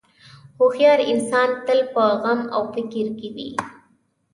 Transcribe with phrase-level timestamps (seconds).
[0.59, 3.49] هوښیار انسان تل په غم او فکر کې وي.